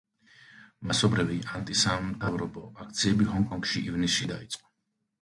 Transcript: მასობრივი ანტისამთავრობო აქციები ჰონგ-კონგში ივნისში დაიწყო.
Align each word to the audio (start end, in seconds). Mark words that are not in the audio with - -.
მასობრივი 0.91 1.37
ანტისამთავრობო 1.59 2.65
აქციები 2.87 3.31
ჰონგ-კონგში 3.31 3.89
ივნისში 3.93 4.33
დაიწყო. 4.37 4.71